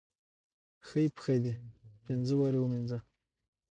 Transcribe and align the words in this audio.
خۍ 0.87 1.05
خپه 1.15 1.33
دې 1.43 1.53
پينزه 2.03 2.35
وارې 2.37 2.59
ووينزه. 2.59 2.99